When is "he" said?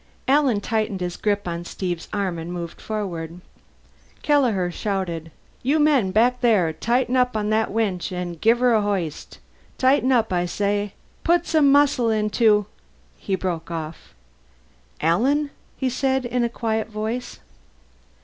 13.19-13.35, 15.77-15.87